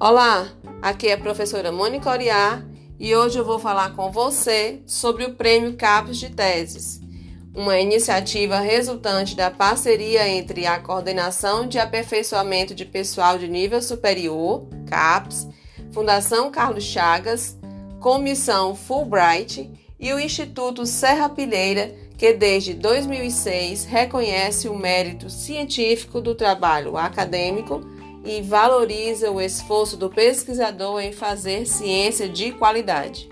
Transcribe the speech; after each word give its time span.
Olá, 0.00 0.46
aqui 0.80 1.08
é 1.08 1.14
a 1.14 1.18
professora 1.18 1.72
Mônica 1.72 2.08
Oriá 2.08 2.62
e 3.00 3.16
hoje 3.16 3.36
eu 3.36 3.44
vou 3.44 3.58
falar 3.58 3.96
com 3.96 4.12
você 4.12 4.80
sobre 4.86 5.24
o 5.24 5.34
Prêmio 5.34 5.74
CAPES 5.74 6.18
de 6.18 6.30
Teses, 6.30 7.00
uma 7.52 7.80
iniciativa 7.80 8.60
resultante 8.60 9.34
da 9.34 9.50
parceria 9.50 10.28
entre 10.28 10.66
a 10.66 10.78
Coordenação 10.78 11.66
de 11.66 11.80
Aperfeiçoamento 11.80 12.76
de 12.76 12.84
Pessoal 12.84 13.38
de 13.38 13.48
Nível 13.48 13.82
Superior, 13.82 14.68
CAPES, 14.86 15.48
Fundação 15.90 16.48
Carlos 16.48 16.84
Chagas, 16.84 17.58
Comissão 17.98 18.76
Fulbright 18.76 19.68
e 19.98 20.12
o 20.12 20.20
Instituto 20.20 20.86
Serra 20.86 21.28
Pilheira, 21.28 21.92
que 22.16 22.32
desde 22.32 22.72
2006 22.72 23.86
reconhece 23.86 24.68
o 24.68 24.78
mérito 24.78 25.28
científico 25.28 26.20
do 26.20 26.36
trabalho 26.36 26.96
acadêmico 26.96 27.97
e 28.28 28.42
valoriza 28.42 29.30
o 29.30 29.40
esforço 29.40 29.96
do 29.96 30.10
pesquisador 30.10 31.00
em 31.00 31.12
fazer 31.12 31.64
ciência 31.66 32.28
de 32.28 32.52
qualidade. 32.52 33.30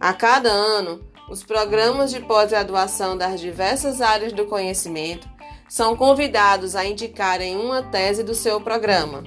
A 0.00 0.14
cada 0.14 0.48
ano, 0.48 1.04
os 1.28 1.42
programas 1.42 2.10
de 2.10 2.20
pós-graduação 2.20 3.14
das 3.14 3.38
diversas 3.38 4.00
áreas 4.00 4.32
do 4.32 4.46
conhecimento 4.46 5.28
são 5.68 5.94
convidados 5.94 6.74
a 6.74 6.84
indicarem 6.84 7.56
uma 7.56 7.82
tese 7.82 8.22
do 8.22 8.34
seu 8.34 8.58
programa. 8.58 9.22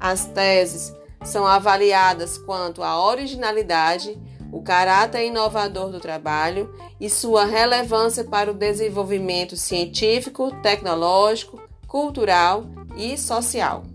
As 0.00 0.24
teses 0.24 0.94
são 1.22 1.46
avaliadas 1.46 2.38
quanto 2.38 2.82
à 2.82 2.98
originalidade, 3.04 4.18
o 4.50 4.62
caráter 4.62 5.26
inovador 5.26 5.90
do 5.90 6.00
trabalho 6.00 6.74
e 6.98 7.10
sua 7.10 7.44
relevância 7.44 8.24
para 8.24 8.50
o 8.50 8.54
desenvolvimento 8.54 9.56
científico, 9.56 10.50
tecnológico, 10.62 11.60
cultural 11.86 12.64
e 12.96 13.18
social. 13.18 13.89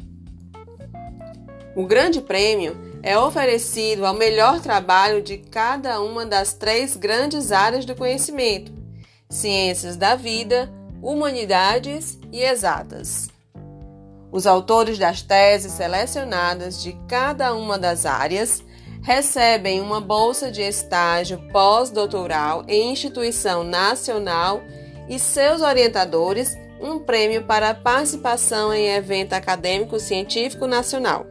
O 1.75 1.85
Grande 1.85 2.21
Prêmio 2.21 2.77
é 3.03 3.19
oferecido 3.19 4.05
ao 4.05 4.13
melhor 4.13 4.61
trabalho 4.61 5.21
de 5.21 5.37
cada 5.37 5.99
uma 5.99 6.25
das 6.25 6.53
três 6.53 6.95
grandes 6.95 7.51
áreas 7.51 7.83
do 7.83 7.93
conhecimento: 7.93 8.71
ciências 9.29 9.97
da 9.97 10.15
vida, 10.15 10.71
humanidades 11.01 12.17
e 12.31 12.41
exatas. 12.41 13.29
Os 14.31 14.47
autores 14.47 14.97
das 14.97 15.21
teses 15.21 15.73
selecionadas 15.73 16.81
de 16.81 16.93
cada 17.09 17.53
uma 17.53 17.77
das 17.77 18.05
áreas 18.05 18.63
recebem 19.01 19.81
uma 19.81 19.99
bolsa 19.99 20.49
de 20.49 20.61
estágio 20.61 21.37
pós-doutoral 21.51 22.63
em 22.69 22.91
instituição 22.93 23.65
nacional 23.65 24.61
e 25.09 25.19
seus 25.19 25.61
orientadores 25.61 26.57
um 26.79 26.99
prêmio 26.99 27.43
para 27.43 27.73
participação 27.73 28.73
em 28.73 28.87
evento 28.95 29.33
acadêmico 29.33 29.99
científico 29.99 30.67
nacional. 30.67 31.25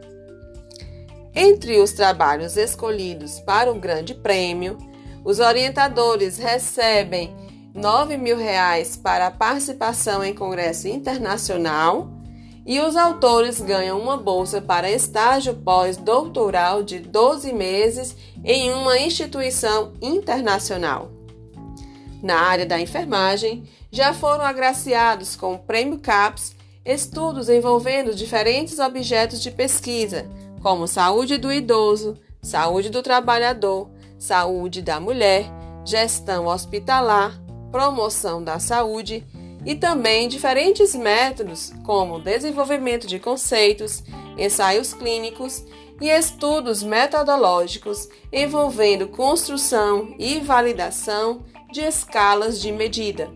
Entre 1.35 1.81
os 1.81 1.91
trabalhos 1.91 2.55
escolhidos 2.55 3.41
para 3.41 3.69
o 3.69 3.75
Grande 3.75 4.15
Prêmio, 4.15 4.77
os 5.23 5.39
orientadores 5.39 6.37
recebem 6.37 7.35
9 7.73 8.15
mil 8.15 8.37
reais 8.37 8.95
para 8.95 9.29
participação 9.29 10.23
em 10.23 10.33
congresso 10.33 10.87
internacional 10.87 12.07
e 12.65 12.79
os 12.79 12.95
autores 12.95 13.59
ganham 13.59 13.99
uma 13.99 14.15
bolsa 14.15 14.61
para 14.61 14.89
estágio 14.89 15.53
pós-doutoral 15.55 16.81
de 16.81 16.99
12 16.99 17.51
meses 17.51 18.15
em 18.43 18.71
uma 18.71 18.97
instituição 18.97 19.91
internacional. 20.01 21.11
Na 22.23 22.39
área 22.39 22.65
da 22.65 22.79
enfermagem, 22.79 23.67
já 23.91 24.13
foram 24.13 24.45
agraciados 24.45 25.35
com 25.35 25.55
o 25.55 25.59
Prêmio 25.59 25.99
CAPES 25.99 26.55
estudos 26.85 27.49
envolvendo 27.49 28.15
diferentes 28.15 28.79
objetos 28.79 29.41
de 29.41 29.51
pesquisa, 29.51 30.25
como 30.65 30.87
saúde 30.87 31.37
do 31.37 31.53
idoso, 31.53 32.17
saúde 32.41 32.89
do 32.89 33.03
trabalhador, 33.03 33.87
saúde 34.17 34.81
da 34.81 34.99
mulher, 34.99 35.45
gestão 35.85 36.47
hospitalar, 36.47 37.39
promoção 37.71 38.43
da 38.43 38.57
saúde 38.57 39.23
e 39.63 39.75
também 39.75 40.27
diferentes 40.27 40.95
métodos, 40.95 41.71
como 41.85 42.19
desenvolvimento 42.19 43.05
de 43.05 43.19
conceitos, 43.19 44.03
ensaios 44.39 44.91
clínicos 44.91 45.63
e 46.01 46.09
estudos 46.09 46.81
metodológicos 46.81 48.09
envolvendo 48.33 49.07
construção 49.09 50.15
e 50.17 50.39
validação 50.39 51.45
de 51.71 51.81
escalas 51.81 52.59
de 52.59 52.71
medida. 52.71 53.29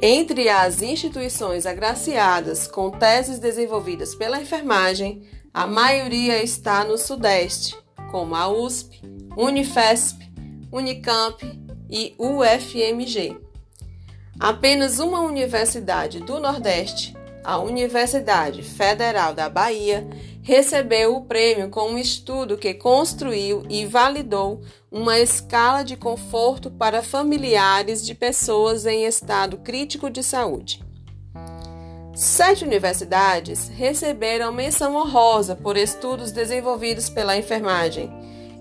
Entre 0.00 0.48
as 0.48 0.80
instituições 0.80 1.66
agraciadas 1.66 2.68
com 2.68 2.88
teses 2.88 3.38
desenvolvidas 3.38 4.14
pela 4.14 4.40
enfermagem, 4.40 5.26
a 5.52 5.66
maioria 5.66 6.42
está 6.42 6.84
no 6.84 6.98
Sudeste, 6.98 7.76
como 8.10 8.34
a 8.34 8.48
USP, 8.48 9.00
Unifesp, 9.36 10.18
Unicamp 10.70 11.42
e 11.90 12.14
UFMG. 12.18 13.38
Apenas 14.38 14.98
uma 14.98 15.20
universidade 15.20 16.20
do 16.20 16.38
Nordeste, 16.38 17.16
a 17.42 17.58
Universidade 17.58 18.62
Federal 18.62 19.34
da 19.34 19.48
Bahia, 19.48 20.06
recebeu 20.42 21.16
o 21.16 21.24
prêmio 21.24 21.70
com 21.70 21.90
um 21.90 21.98
estudo 21.98 22.56
que 22.56 22.74
construiu 22.74 23.64
e 23.68 23.86
validou 23.86 24.62
uma 24.90 25.18
escala 25.18 25.82
de 25.82 25.96
conforto 25.96 26.70
para 26.70 27.02
familiares 27.02 28.04
de 28.04 28.14
pessoas 28.14 28.86
em 28.86 29.04
estado 29.04 29.58
crítico 29.58 30.08
de 30.08 30.22
saúde. 30.22 30.87
Sete 32.18 32.64
universidades 32.64 33.68
receberam 33.68 34.52
menção 34.52 34.96
honrosa 34.96 35.54
por 35.54 35.76
estudos 35.76 36.32
desenvolvidos 36.32 37.08
pela 37.08 37.36
enfermagem, 37.36 38.10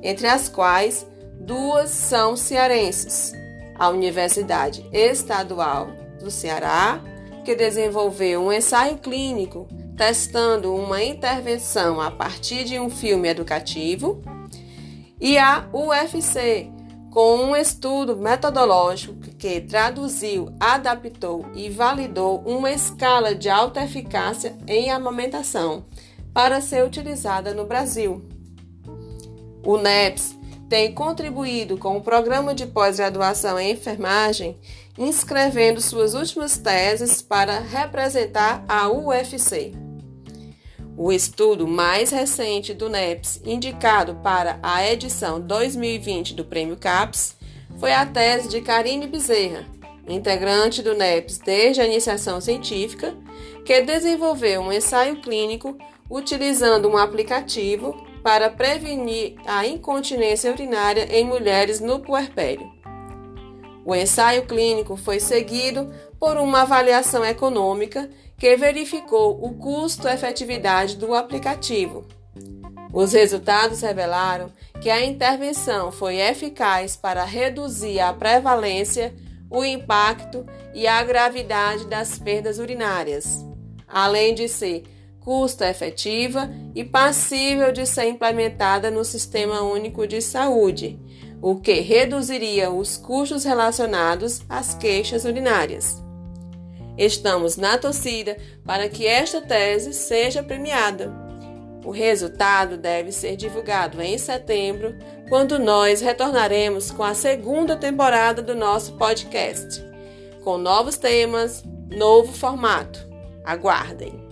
entre 0.04 0.28
as 0.28 0.48
quais 0.48 1.08
duas 1.40 1.90
são 1.90 2.38
cearenses. 2.38 3.34
A 3.74 3.90
Universidade 3.90 4.88
Estadual 4.94 5.88
do 6.20 6.30
Ceará, 6.30 7.02
que 7.44 7.56
desenvolveu 7.56 8.44
um 8.44 8.54
ensaio 8.54 9.00
clínico 9.00 9.68
testando 9.98 10.76
uma 10.76 11.04
intervenção 11.04 12.00
a 12.00 12.12
partir 12.12 12.64
de 12.64 12.80
um 12.80 12.92
filme 12.92 13.28
educativo, 13.28 14.22
e 15.20 15.36
a 15.40 15.68
UFC, 15.74 16.70
com 17.18 17.36
um 17.36 17.56
estudo 17.56 18.16
metodológico 18.16 19.16
que 19.40 19.60
traduziu, 19.60 20.54
adaptou 20.60 21.48
e 21.56 21.68
validou 21.68 22.44
uma 22.46 22.72
escala 22.72 23.34
de 23.34 23.50
alta 23.50 23.84
eficácia 23.84 24.56
em 24.68 24.92
amamentação 24.92 25.84
para 26.32 26.62
ser 26.62 26.86
utilizada 26.86 27.56
no 27.56 27.66
Brasil. 27.66 28.24
O 29.66 29.80
NEPS 29.80 30.38
tem 30.70 30.94
contribuído 30.94 31.76
com 31.76 31.98
o 31.98 32.02
programa 32.02 32.54
de 32.54 32.68
pós-graduação 32.68 33.60
em 33.60 33.72
enfermagem, 33.72 34.56
inscrevendo 34.96 35.82
suas 35.82 36.14
últimas 36.14 36.60
teses 36.60 37.20
para 37.20 37.58
representar 37.62 38.64
a 38.68 38.90
UFC. 38.90 39.87
O 41.00 41.12
estudo 41.12 41.68
mais 41.68 42.10
recente 42.10 42.74
do 42.74 42.90
NEPS, 42.90 43.40
indicado 43.46 44.16
para 44.16 44.58
a 44.64 44.84
edição 44.84 45.40
2020 45.40 46.34
do 46.34 46.44
Prêmio 46.44 46.76
CAPES, 46.76 47.38
foi 47.80 47.94
a 47.94 48.04
tese 48.04 48.50
de 48.50 48.62
Karine 48.62 49.06
Bezerra, 49.06 49.64
integrante 50.08 50.82
do 50.82 50.96
NEPS 50.96 51.38
desde 51.38 51.82
a 51.82 51.86
iniciação 51.86 52.42
científica, 52.42 53.16
que 53.64 53.80
desenvolveu 53.82 54.60
um 54.62 54.74
ensaio 54.74 55.22
clínico 55.22 55.78
utilizando 56.10 56.90
um 56.90 56.98
aplicativo 56.98 57.96
para 58.24 58.50
prevenir 58.50 59.36
a 59.46 59.68
incontinência 59.68 60.52
urinária 60.52 61.08
em 61.16 61.24
mulheres 61.24 61.80
no 61.80 62.00
puerpério. 62.00 62.77
O 63.88 63.96
ensaio 63.96 64.46
clínico 64.46 64.98
foi 64.98 65.18
seguido 65.18 65.94
por 66.20 66.36
uma 66.36 66.64
avaliação 66.64 67.24
econômica 67.24 68.10
que 68.38 68.54
verificou 68.58 69.42
o 69.42 69.54
custo-efetividade 69.54 70.98
do 70.98 71.16
aplicativo. 71.16 72.06
Os 72.92 73.14
resultados 73.14 73.80
revelaram 73.80 74.52
que 74.82 74.90
a 74.90 75.06
intervenção 75.06 75.90
foi 75.90 76.18
eficaz 76.18 76.98
para 76.98 77.24
reduzir 77.24 78.02
a 78.02 78.12
prevalência, 78.12 79.16
o 79.50 79.64
impacto 79.64 80.46
e 80.74 80.86
a 80.86 81.02
gravidade 81.02 81.86
das 81.86 82.20
perdas 82.20 82.60
urinárias, 82.60 83.46
além 83.88 84.36
de 84.36 84.50
ser 84.50 84.84
custa 85.22 85.70
efetiva 85.70 86.50
e 86.76 86.84
passível 86.84 87.72
de 87.72 87.86
ser 87.86 88.10
implementada 88.10 88.92
no 88.92 89.06
Sistema 89.06 89.62
Único 89.62 90.06
de 90.06 90.22
Saúde, 90.22 91.00
o 91.42 91.56
que 91.56 91.80
reduziria 91.82 92.72
os 92.72 92.98
custos 92.98 93.44
relacionados 93.44 94.42
às 94.50 94.74
queixas 94.74 95.26
urinárias. 95.26 96.02
Estamos 96.98 97.58
na 97.58 97.78
torcida 97.78 98.38
para 98.66 98.90
que 98.90 99.06
esta 99.06 99.40
tese 99.40 99.94
seja 99.94 100.42
premiada. 100.42 101.14
O 101.86 101.92
resultado 101.92 102.76
deve 102.76 103.12
ser 103.12 103.36
divulgado 103.36 104.02
em 104.02 104.18
setembro, 104.18 104.96
quando 105.30 105.60
nós 105.60 106.02
retornaremos 106.02 106.92
com 106.92 107.04
a 107.04 107.14
segunda 107.14 107.78
temporada 107.78 108.42
do 108.42 108.56
nosso 108.56 108.94
podcast, 108.94 109.82
com 110.44 110.58
novos 110.58 110.98
temas, 110.98 111.64
novo 111.90 112.34
formato. 112.34 113.08
Aguardem! 113.46 114.28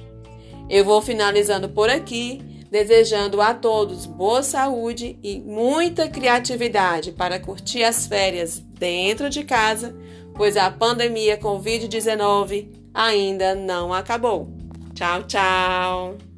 Eu 0.70 0.84
vou 0.84 1.02
finalizando 1.02 1.70
por 1.70 1.90
aqui, 1.90 2.55
desejando 2.76 3.42
a 3.42 3.54
todos 3.54 4.06
boa 4.06 4.44
saúde 4.44 5.18
e 5.24 5.40
muita 5.40 6.10
criatividade 6.10 7.14
para 7.14 7.40
curtir 7.40 7.86
as 7.86 8.06
férias 8.06 8.60
dentro 8.60 9.30
de 9.30 9.46
casa, 9.46 9.96
pois 10.34 10.58
a 10.58 10.70
pandemia 10.70 11.38
Covid-19 11.38 12.68
ainda 12.94 13.56
não 13.56 13.94
acabou. 13.94 14.50
Tchau, 14.94 15.24
tchau! 15.24 16.35